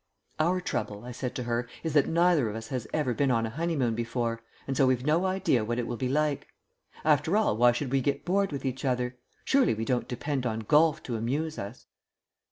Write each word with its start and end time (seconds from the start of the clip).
"Our 0.39 0.61
trouble," 0.61 1.05
I 1.05 1.11
said 1.11 1.35
to 1.35 1.43
her, 1.43 1.67
"is 1.83 1.93
that 1.93 2.07
neither 2.07 2.49
of 2.49 2.55
us 2.55 2.69
has 2.69 2.87
ever 2.91 3.13
been 3.13 3.29
on 3.29 3.45
a 3.45 3.51
honeymoon 3.51 3.93
before, 3.93 4.41
and 4.65 4.75
so 4.75 4.87
we've 4.87 5.05
no 5.05 5.27
idea 5.27 5.63
what 5.63 5.77
it 5.77 5.85
will 5.85 5.95
be 5.95 6.09
like. 6.09 6.47
After 7.05 7.37
all, 7.37 7.55
why 7.55 7.71
should 7.71 7.91
we 7.91 8.01
get 8.01 8.25
bored 8.25 8.51
with 8.51 8.65
each 8.65 8.83
other? 8.83 9.17
Surely 9.45 9.75
we 9.75 9.85
don't 9.85 10.07
depend 10.07 10.47
on 10.47 10.61
golf 10.61 11.03
to 11.03 11.17
amuse 11.17 11.59
us?" 11.59 11.85